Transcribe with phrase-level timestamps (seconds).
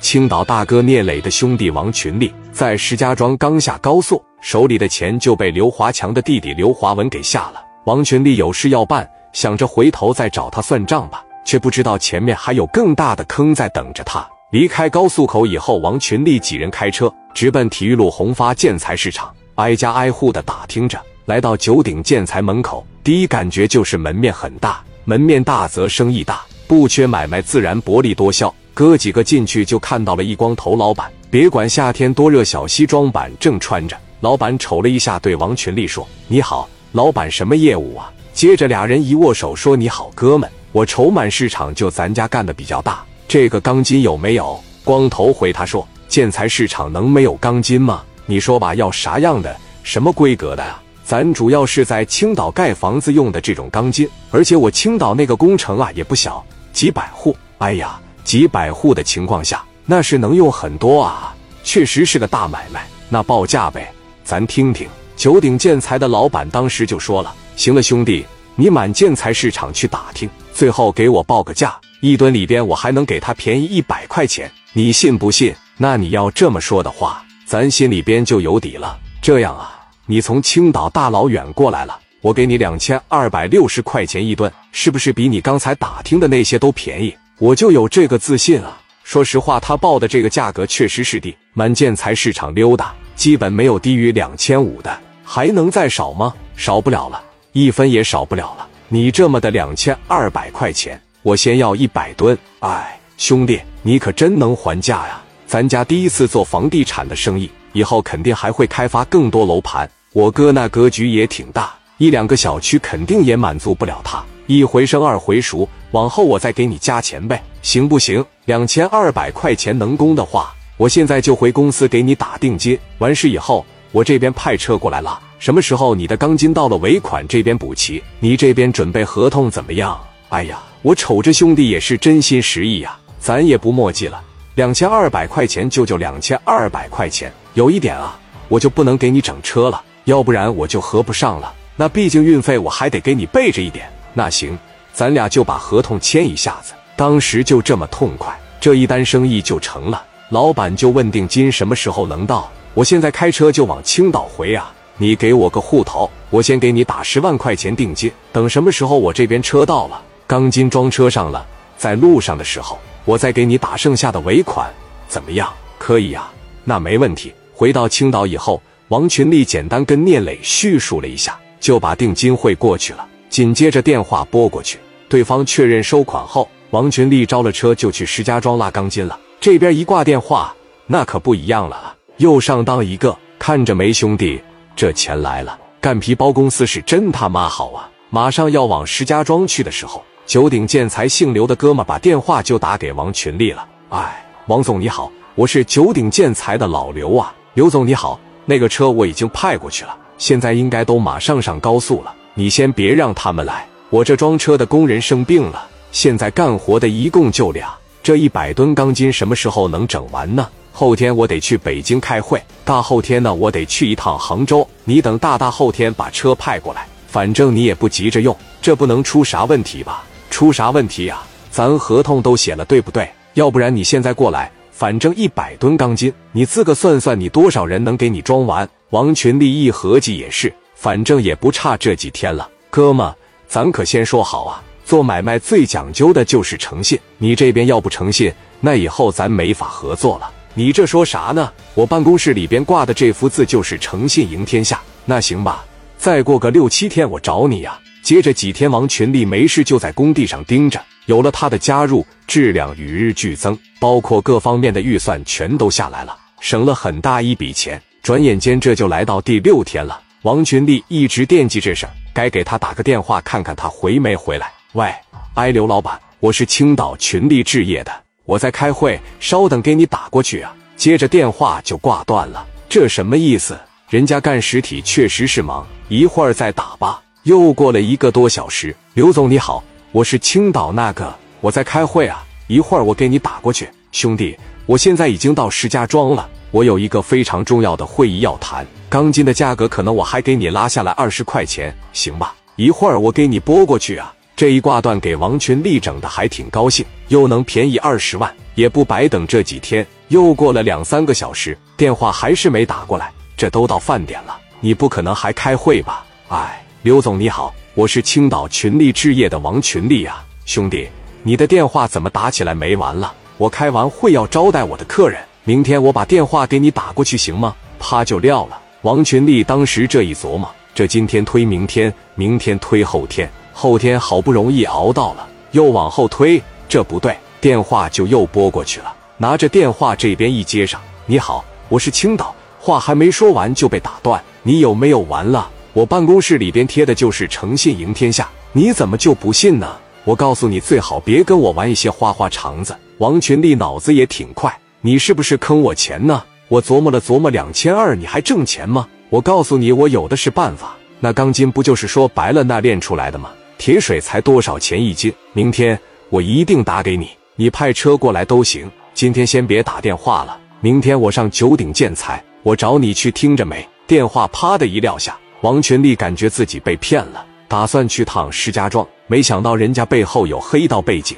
[0.00, 7.62] 青岛大哥聂磊的兄弟王群力在石家庄刚下高速，手里的钱就被刘华强的弟弟刘华文给下了。
[7.84, 14.26] 王群力有事要办，想着回头再找他算账吧，却不知道前面还有更大的坑在等着他。
[14.52, 20.98] 离开高速口以后，王群力几人开车直奔体育路宏发建材市场，挨家挨户的打听着。
[21.26, 28.52] 来到九鼎建材门口，第一感觉就是门面很大，门面大则生意大，不缺买卖自然薄利多销。
[28.80, 33.94] 哥几个进去就看到了一光头老板，别管夏天多热，小西装板正穿着。
[34.20, 48.00] 老板瞅了一下，对王群力说：“你好，老板，什么业务啊？”接着俩人一握手，说：“你好，哥们，我筹满市场就咱家干的比较大，这个钢筋有没有？”光头回他说：“建材市场能没有钢筋吗？
[48.24, 50.82] 你说吧，要啥样的，什么规格的啊？
[51.04, 56.42] 咱主要是在青岛盖房子用的这种钢筋，而且我青岛那个工程啊也不小，
[56.72, 57.36] 几百户。
[57.58, 62.86] 哎呀。”几百户的情况下，那是能用很多啊，确实是个大买卖。
[63.08, 64.88] 那报价呗，咱听听。
[65.16, 78.98] 九鼎建材的老板当时就说了：“行了，兄弟，你满建材市场去打听，最后给我报个价，一吨里边我还能给他便宜一百块钱，你信不信？”那你要这么说的话，咱心里边就有底了。
[79.20, 87.14] 这样啊，你从青岛大老远过来了，我给你两千二百六十块钱一吨，是不是比你刚才打听的那些都便宜？
[87.40, 88.78] 我就有这个自信啊！
[89.02, 96.34] 说实话，他报的这个价格确实是低，满建材市场溜达，基本没有低于两千五的，还能再少吗？
[96.54, 97.18] 少不了了，
[97.52, 98.68] 一分也少不了了。
[98.88, 102.36] 你这么的两千二百块钱，我先要一百吨。
[102.58, 105.18] 哎，兄弟，你可真能还价呀！
[105.46, 109.90] 咱家第一次做房地产的生意，以后肯定还会开发更多楼盘。
[110.12, 114.22] 我哥那格局也挺大，一两个小区肯定也满足不了他。
[114.46, 118.24] 一回生二回熟，往后我再给你加钱呗，行不行？
[118.44, 122.78] 两千二百块钱能供的话，我现在就回公司给你打定金。
[122.98, 130.00] 完事以后，我这边派车过来了，什么时候你的钢筋到了，尾款这边补齐，你这边准备合同怎么样？
[130.28, 134.22] 哎呀，我瞅着兄弟也是真心实意呀，咱也不墨迹了，
[134.54, 137.32] 两千二百块钱就就两千二百块钱。
[137.54, 138.16] 有一点啊，
[138.48, 141.52] 我就不能给你整车了，要不然我就合不上了。
[141.74, 143.90] 那毕竟运费我还得给你备着一点。
[144.14, 144.56] 那行，
[145.00, 146.74] 咱俩就把合同签一下子。
[146.94, 150.04] 当时就这么痛快，这一单生意就成了。
[150.28, 152.52] 老板就问定金什么时候能到？
[152.74, 154.70] 我现在开车就往青岛回啊。
[154.98, 158.12] 你给我个户头，我先给你打十万块钱定金。
[158.30, 161.46] 等什么时候我这边车到了，钢筋装车上了，
[161.78, 164.70] 在路上的时候，我再给你打剩下的尾款，
[165.08, 165.50] 怎么样？
[165.78, 166.30] 可以啊，
[166.62, 167.32] 那没问题。
[167.54, 173.06] 回到青岛以后，王群力简单跟聂磊叙述了一下，就把定金汇过去了。
[173.30, 174.76] 紧接着电话拨过去，
[175.10, 179.18] 对方确认收款后，王群力招了车就去石家庄拉钢筋了。
[179.40, 180.54] 这边一挂电话，
[180.86, 183.14] 那可不一样了，又上当一个。
[183.36, 184.40] 看着没，兄弟，
[184.76, 187.90] 这钱来了，干皮包公司是真他妈好啊！
[188.08, 193.66] 马上要往石家庄去的时候，九鼎建材姓刘的哥们把电话就打给王群力了。
[193.88, 197.34] 哎，王总你好，我是九鼎建材的老刘啊。
[197.54, 202.14] 刘总你好，那个车我已经派过去了，现在应该都马上上高速了。
[202.34, 210.48] 你先别让他们来，我这装车的工人生病了，现在干活的一共就俩，这一百吨钢筋什么时候能整完呢？
[210.70, 220.04] 后天我得去北京开会，大后天呢我得去一趟杭州，你等大大后天把车派过来，反正你也不急着用，这不能出啥问题吧？
[220.30, 221.20] 出啥问题呀？
[221.50, 223.10] 咱合同都写了，对不对？
[223.34, 228.68] 要不然你现在过来，反正一百吨钢筋，你自个算算，你多少人能给你装完？
[228.90, 230.54] 王群力一合计也是。
[230.76, 233.12] 反正也不差这几天了，哥们，
[233.50, 236.96] 咱可先说好啊，做买卖最讲究的就是诚信。
[237.18, 240.30] 你这边要不诚信，那以后咱没法合作了。
[240.54, 241.52] 你这说啥呢？
[241.74, 244.80] 我办公室里边挂的这幅字就是诚信赢天下。
[245.04, 245.64] 那行吧，
[245.98, 247.76] 再过个六七天我找你呀。
[248.04, 250.80] 接着几天，王群力没事就在工地上盯着。
[251.06, 257.82] 有了他的加入，质量与日俱增，包括各方面的预算全都下来了，省了很大一笔钱。
[258.00, 260.00] 转眼间这就来到第六天了。
[260.22, 264.52] 王群力一直惦记这事儿，该给他打个电话看看他回没回来。
[264.72, 264.92] 喂，
[265.34, 267.92] 哎，刘老板，我是青岛群力置业的，
[268.24, 270.54] 我在开会，稍等，给你打过去啊。
[270.76, 273.58] 接着电话就挂断了，这什么意思？
[273.88, 277.02] 人家干实体确实是忙，一会儿再打吧。
[277.24, 279.62] 又过了一个多小时，刘总你好，
[279.92, 283.68] 我是青岛那个，我在开会啊，一会儿我给你打过去。
[283.92, 288.66] 兄弟，我现在已经到石家庄了，我有一个非常重要的会议要谈。
[288.90, 292.34] 钢筋的价格可能我还给你拉下来二十块钱，行吧？
[292.56, 294.12] 一会儿我给你拨过去啊。
[294.34, 298.34] 这一挂断，给王群力整的还挺高兴，又能便宜二十万。
[298.56, 299.86] 也不白等这几天。
[300.08, 303.12] 又过了两三个小时，电话还是没打过来。
[303.36, 306.04] 这都到饭点了，你不可能还开会吧？
[306.28, 310.88] 哎，刘总你好，我是青岛群力置业的王群力啊，兄弟，
[311.22, 313.14] 你的电话怎么打起来没完了？
[313.38, 317.54] 我开完会要招待我的客人，明天我把电话给你打过去行吗？
[317.78, 318.59] 啪就撂了。
[318.82, 328.90] 王群力当时这一琢磨，这今天推明天，明天推后天，后天好不容易熬到了，又往后推，这不对，电话就又拨过去了。
[329.18, 332.34] 拿着电话这边一接上，你好，我是青岛。
[332.58, 335.50] 话还没说完就被打断，你有没有完了？
[335.74, 339.76] 我办公室里边贴的就是诚信赢天下，你怎么就不信呢？
[340.04, 342.74] 我告诉你，最好别跟我玩一些花花肠子。
[342.96, 346.22] 王群力脑子也挺快，你是不是坑我钱呢？
[346.50, 348.88] 我琢磨了琢磨，两千二你还挣钱吗？
[349.08, 350.74] 我告诉你，我有的是办法。
[350.98, 353.30] 那钢筋不就是说白了那炼出来的吗？
[353.56, 355.12] 铁水才多少钱一斤？
[355.32, 358.68] 明天我一定打给你，你派车过来都行。
[358.94, 363.64] 今天先别打电话了，明天我上九鼎建材，我找你去，听着没？
[363.86, 371.16] 电话啪的一撂下，王群力感觉自己被骗了，打算去趟石家庄，没想到人家背后有黑道背景。